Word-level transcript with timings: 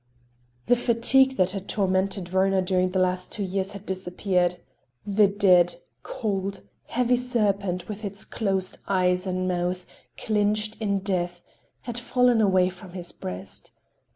The 0.65 0.75
fatigue 0.75 1.37
that 1.37 1.51
had 1.51 1.69
tormented 1.69 2.33
Werner 2.33 2.63
during 2.63 2.89
the 2.89 2.97
last 2.97 3.31
two 3.31 3.43
years 3.43 3.73
had 3.73 3.85
disappeared; 3.85 4.55
the 5.05 5.27
dead, 5.27 5.75
cold, 6.01 6.63
heavy 6.87 7.15
serpent 7.17 7.87
with 7.87 8.03
its 8.03 8.25
closed 8.25 8.79
eyes 8.87 9.27
and 9.27 9.47
mouth 9.47 9.85
clinched 10.17 10.75
in 10.81 11.01
death, 11.01 11.43
had 11.81 11.99
fallen 11.99 12.41
away 12.41 12.67
from 12.67 12.93
his 12.93 13.11
breast. 13.11 13.69